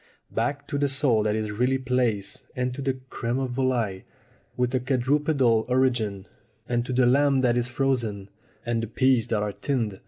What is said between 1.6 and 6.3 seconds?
plaice, and to the crime de volatile with a quadrupedal origin,